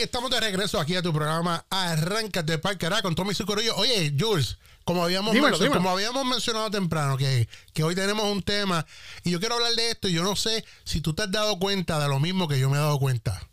[0.00, 3.76] Y estamos de regreso aquí a tu programa Arráncate Parquera con Tommy Sucurillo.
[3.76, 5.78] Oye, Jules, como habíamos, Dímelo, mencionado, dímelo.
[5.82, 8.86] como habíamos mencionado temprano, que, que hoy tenemos un tema
[9.24, 11.58] y yo quiero hablar de esto y yo no sé si tú te has dado
[11.58, 13.46] cuenta de lo mismo que yo me he dado cuenta.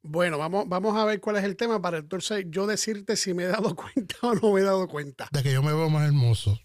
[0.00, 3.42] Bueno, vamos, vamos a ver cuál es el tema para entonces yo decirte si me
[3.42, 5.28] he dado cuenta o no me he dado cuenta.
[5.30, 6.58] De que yo me veo más hermoso.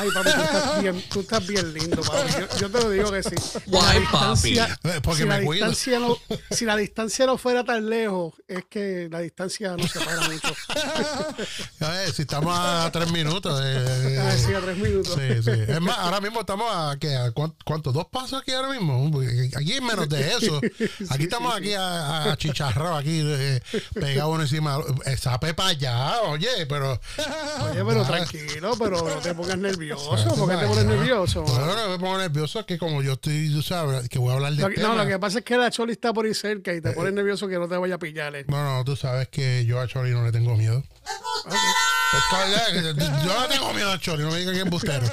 [0.00, 2.32] Ay, papi, tú estás bien, tú estás bien lindo, papi.
[2.32, 3.34] Yo, yo te lo digo que sí.
[3.66, 5.66] Guay, distancia- Eh, Porque si, la me cuido.
[5.66, 6.16] distancia no,
[6.50, 10.54] si la distancia no fuera tan lejos, es que la distancia no separa mucho.
[11.80, 13.60] A ver, si estamos a tres minutos.
[13.62, 15.14] eh, Ah, sí, a tres minutos.
[15.14, 15.50] Sí, sí.
[15.68, 17.14] Es más, ahora mismo estamos a, ¿qué?
[17.16, 17.92] ¿A cuán- ¿cuánto?
[17.92, 19.10] ¿Dos pasos aquí ahora mismo?
[19.56, 20.60] Aquí es menos de eso.
[21.10, 23.60] Aquí estamos aquí a, a chicharrado, aquí eh,
[23.94, 24.78] pegado uno encima.
[25.06, 26.92] Esa pepa allá, oye, pero...
[27.70, 29.89] Oye, pero tranquilo, pero no te pongas nervioso.
[29.96, 31.42] ¿Por qué te pones nervioso?
[31.42, 34.34] Bueno, no me pongo nervioso, es que como yo estoy, tú sabes, que voy a
[34.34, 36.34] hablar de Lo que- no, lo que pasa es que la choli está por ahí
[36.34, 38.34] cerca y te pones nervioso que no te vaya a pillar.
[38.36, 38.44] eh.
[38.48, 40.82] Bueno, tú sabes que yo a Chori no le tengo miedo.
[42.70, 42.82] Que,
[43.24, 45.06] Yo no tengo miedo a Chori, no me digan que es embustero.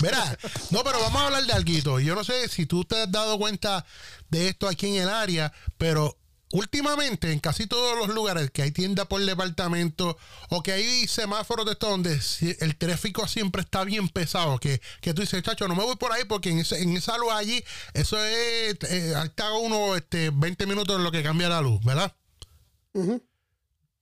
[0.00, 0.38] Verá,
[0.70, 1.98] no, pero vamos a hablar de algo.
[2.00, 3.84] Yo no sé si tú te has dado cuenta
[4.30, 6.16] de esto aquí en el área, pero
[6.52, 10.16] últimamente en casi todos los lugares que hay tienda por departamento
[10.50, 12.20] o que hay semáforos de esto donde
[12.60, 16.12] el tráfico siempre está bien pesado, que, que tú dices, chacho, no me voy por
[16.12, 20.30] ahí porque en, ese- en esa luz allí, eso es, eh, ahí está uno este,
[20.30, 22.14] 20 minutos en lo que cambia la luz, ¿verdad?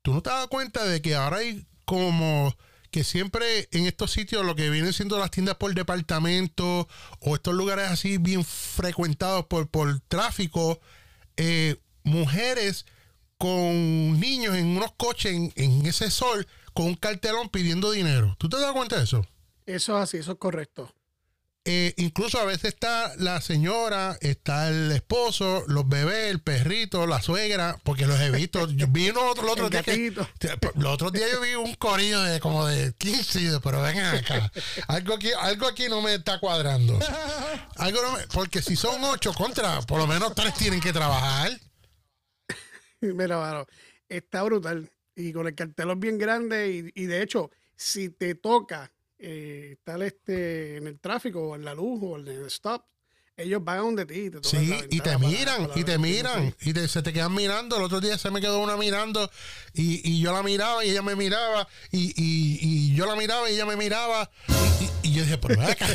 [0.02, 2.54] ¿Tú no te das cuenta de que ahora hay como
[2.90, 6.86] que siempre en estos sitios lo que vienen siendo las tiendas por departamento
[7.20, 10.78] o estos lugares así bien frecuentados por, por tráfico,
[11.38, 12.86] eh, mujeres
[13.38, 18.36] con niños en unos coches en, en ese sol con un cartelón pidiendo dinero?
[18.38, 19.26] ¿Tú te das cuenta de eso?
[19.66, 20.94] Eso es así, eso es correcto.
[21.64, 27.22] Eh, incluso a veces está la señora, está el esposo, los bebés, el perrito, la
[27.22, 28.68] suegra, porque los he visto.
[28.72, 30.12] Yo vi uno otro, el otro El día que-
[30.74, 34.16] los otros días yo vi un corillo de como de 15, y yo, pero vengan
[34.16, 34.50] acá.
[34.88, 36.98] Algo aquí, algo aquí no me está cuadrando.
[37.76, 41.52] Algo no me- porque si son ocho contra, por lo menos tres tienen que trabajar.
[43.14, 43.66] Mira, mano,
[44.08, 44.90] está brutal.
[45.14, 46.90] Y con el cartelón bien grande.
[46.94, 51.64] Y, y de hecho, si te toca eh, estar este, en el tráfico o en
[51.64, 52.84] la luz o en el stop,
[53.36, 54.30] ellos van a donde ti.
[54.30, 57.34] Te Sí, y te para- miran, para y te miran, y te- se te quedan
[57.34, 57.76] mirando.
[57.76, 59.30] El otro día se me quedó una mirando,
[59.74, 63.50] y, y yo la miraba, y ella me miraba, y, y, y yo la miraba,
[63.50, 64.30] y ella me miraba,
[65.02, 65.86] y, yo dije, pero acá,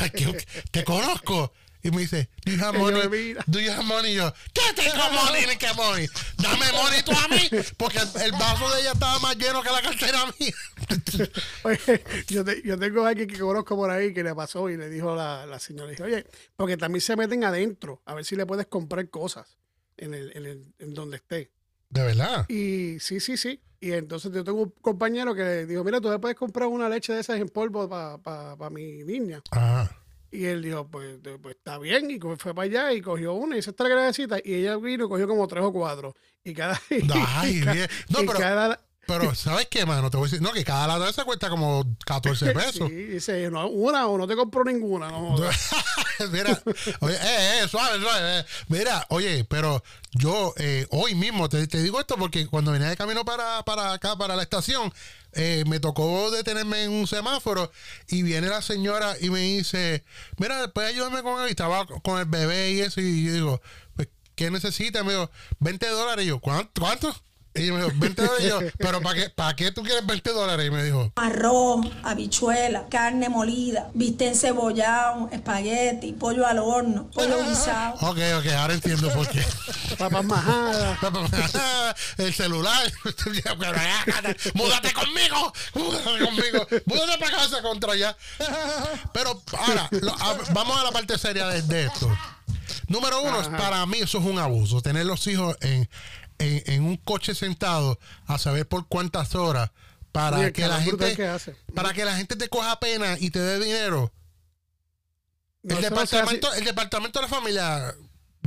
[0.70, 1.52] te conozco.
[1.82, 3.34] Y me dice, do you have money?
[3.46, 4.12] Do you have money?
[4.12, 5.46] Y yo, ¿qué tengo money?
[5.46, 6.08] Ni qué money.
[6.36, 9.70] Dame money tú a mí, porque el, el vaso de ella estaba más lleno que
[9.70, 10.52] la cartera mía.
[11.62, 14.76] Oye, yo, te- yo tengo a alguien que conozco por ahí que le pasó y
[14.76, 18.44] le dijo la, la señora, oye, porque también se meten adentro a ver si le
[18.46, 19.56] puedes comprar cosas
[19.96, 21.52] en, el, en, el, en donde esté.
[21.90, 22.44] De verdad.
[22.48, 23.60] Y sí, sí, sí.
[23.80, 26.88] Y entonces yo tengo un compañero que le dijo, mira, tú me puedes comprar una
[26.88, 29.40] leche de esas en polvo para mi niña.
[29.52, 29.96] Ajá.
[30.30, 32.10] Y él dijo, pues, pues está bien.
[32.10, 34.38] Y fue para allá y cogió una y dice, esta es la.
[34.44, 36.14] Y ella vino y cogió como tres o cuatro.
[36.44, 36.80] Y cada...
[37.36, 37.88] Ay, y bien.
[38.10, 40.10] No, y pero- cada- Pero, ¿sabes qué, mano?
[40.10, 42.88] Te voy a decir, no, que cada lata esa cuesta como 14 pesos.
[42.88, 45.08] Sí, dice, no, una o no te compro ninguna.
[45.10, 45.70] No, jodas".
[46.30, 46.60] Mira,
[47.00, 48.40] oye, eh, eh, suave, suave.
[48.40, 48.44] eh.
[48.68, 49.82] Mira, oye, pero
[50.12, 53.92] yo eh, hoy mismo te, te digo esto porque cuando venía de camino para, para
[53.92, 54.92] acá, para la estación,
[55.32, 57.70] eh, me tocó detenerme en un semáforo
[58.08, 60.04] y viene la señora y me dice,
[60.38, 61.48] mira, puedes ayudarme con él.
[61.48, 63.00] Y estaba con el bebé y eso.
[63.00, 63.62] Y yo digo,
[63.94, 65.04] pues, ¿qué necesita?
[65.04, 65.30] Me dijo,
[65.60, 66.24] 20 dólares.
[66.24, 66.80] Y yo, ¿cuánto?
[66.80, 67.14] ¿Cuánto?
[67.58, 68.44] Y me dijo, 20 dólares.
[68.44, 70.66] Y yo, ¿pero para qué, para qué tú quieres 20 dólares?
[70.66, 77.94] Y me dijo, arroz, habichuela, carne molida, bistec encebollado, espagueti, pollo al horno, pollo guisado.
[77.96, 79.44] ok, ok, ahora entiendo por qué.
[79.98, 80.98] Papas majadas.
[82.18, 82.92] el celular.
[84.54, 85.52] múdate conmigo.
[85.74, 86.66] Múdate conmigo.
[86.86, 88.16] Múdate para casa contra allá.
[89.12, 92.10] Pero ahora, lo- a- vamos a la parte seria de, de esto.
[92.88, 94.80] Número uno, es para mí eso es un abuso.
[94.80, 95.88] Tener los hijos en,
[96.38, 99.70] en, en un coche sentado a saber por cuántas horas
[100.12, 101.54] para Oye, que la gente que hace.
[101.74, 104.12] para que la gente te coja pena y te dé dinero.
[105.62, 107.94] No, el departamento, el departamento de la familia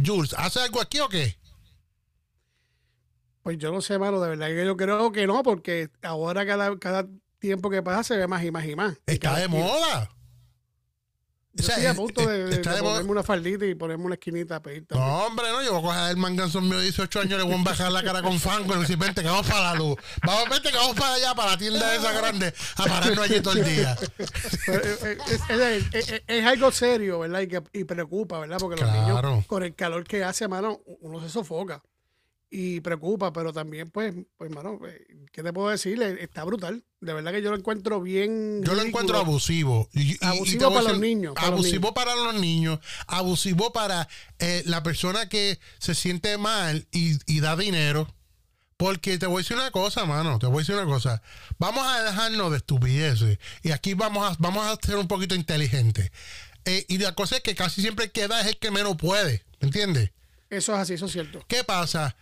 [0.04, 1.38] Jules, ¿hace algo aquí o qué?
[3.44, 6.78] Pues yo no sé, mano, de verdad que yo creo que no, porque ahora cada,
[6.78, 7.08] cada
[7.40, 8.98] tiempo que pasa se ve más y más y más.
[9.08, 10.10] Está de moda.
[11.54, 14.62] Yo O sea, estoy a punto de, ponerme una faldita y ponerme una esquinita a
[14.62, 15.10] pedir también.
[15.10, 17.56] No, hombre, no, yo voy a coger el manganzón mío de 18 años, le voy
[17.60, 19.98] a bajar la cara con fango y decir, vente que vamos para la luz.
[20.26, 23.54] Vamos, vente que vamos para allá, para la tienda esa grande, a pararnos allí todo
[23.56, 23.98] el día.
[24.66, 27.42] Pero, eh, eh, es, es- es- es- es algo serio, ¿verdad?
[27.42, 28.58] Y, que, y preocupa, ¿verdad?
[28.58, 29.30] Porque los Claro.
[29.32, 31.82] niños, con el calor que hace, mano, uno se sofoca.
[32.54, 36.02] Y preocupa, pero también, pues, pues, mano, eh, ¿qué te puedo decir?
[36.02, 36.84] Está brutal.
[37.00, 38.62] De verdad que yo lo encuentro bien.
[38.62, 38.88] Yo lo ridículo.
[38.88, 39.90] encuentro abusivo.
[39.94, 41.94] Y- y Abusivo para los niños, para los abusivo niños.
[41.96, 42.80] para los niños.
[43.08, 44.08] Abusivo para
[44.40, 48.14] eh, la persona que se siente mal y, y da dinero.
[48.78, 50.38] Porque te voy a decir una cosa, mano.
[50.40, 51.22] Te voy a decir una cosa.
[51.60, 53.38] Vamos a dejarnos de estupideces.
[53.64, 56.12] Y aquí vamos a, vamos a ser un poquito inteligentes.
[56.66, 58.98] Eh, y la cosa es que casi siempre el que da es el que menos
[58.98, 59.44] puede.
[59.62, 60.12] ¿Me entiendes?
[60.50, 61.46] Eso es así, eso es cierto.
[61.48, 62.16] ¿Qué pasa?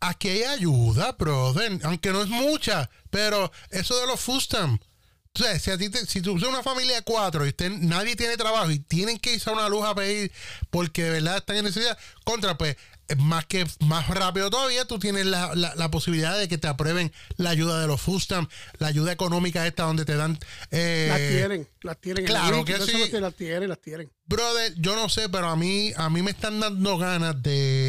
[0.00, 4.86] Aquí hay ayuda, brother, aunque no es mucha, pero eso de los food stamps,
[5.34, 7.70] o sea, si, a ti te- si tú eres una familia de cuatro y usted-
[7.70, 10.32] nadie tiene trabajo y tienen que irse a una luz a pedir
[10.70, 12.76] porque de verdad están en necesidad, contra, pues,
[13.08, 16.66] es más que más rápido todavía, tú tienes la, la- la posibilidad de que te
[16.66, 20.38] aprueben la ayuda de los food stamps, la ayuda económica esta donde te dan...
[20.72, 22.24] eh, Las tienen, las tienen.
[22.24, 22.92] claro que sí.
[23.20, 24.10] Las tienen, las tienen.
[24.24, 27.85] Brother, yo no sé, pero a mí, a mí me están dando ganas de,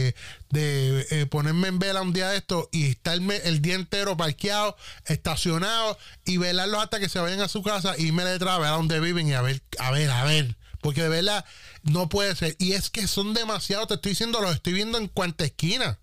[0.49, 4.75] de eh, ponerme en vela un día de esto y estarme el día entero parqueado,
[5.05, 8.67] estacionado y velarlos hasta que se vayan a su casa y irme detrás a ver
[8.69, 10.55] a dónde viven y a ver, a ver, a ver.
[10.81, 11.45] Porque de verdad
[11.83, 12.55] no puede ser.
[12.59, 15.99] Y es que son demasiados, te estoy diciendo, los estoy viendo en cuanta esquina.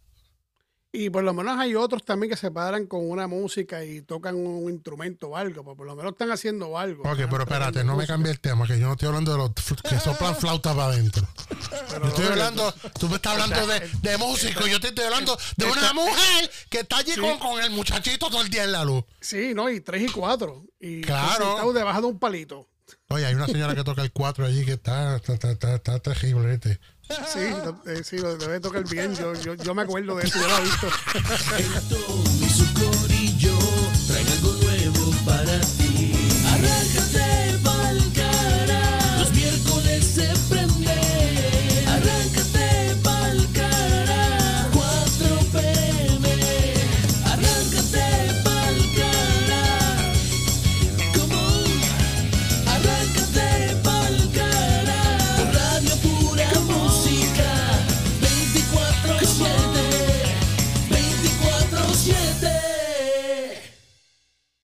[0.97, 4.37] Y por lo menos hay otros también que se paran con una música y tocan
[4.37, 7.03] un instrumento o algo, pues por lo menos están haciendo algo.
[7.03, 9.51] Ok, pero espérate, no me cambie el tema, que yo no estoy hablando de los
[9.83, 11.27] que soplan flautas para adentro.
[12.01, 15.67] Yo estoy hablando, tú me estás hablando de, de músico, yo te estoy hablando de
[15.67, 19.03] una mujer que está allí con, con el muchachito todo el día en la luz.
[19.21, 19.69] Sí, ¿no?
[19.69, 20.65] Y tres y cuatro.
[20.79, 21.73] Y Claro.
[21.73, 22.69] debajo de un palito.
[23.15, 25.99] Oye, hay una señora que toca el 4 allí que está, está, está, está, está
[26.01, 26.81] terrible, ¿viste?
[27.33, 29.15] Sí, lo, eh, sí, lo debe tocar bien.
[29.15, 30.89] Yo, yo, yo me acuerdo de eso, yo lo he visto.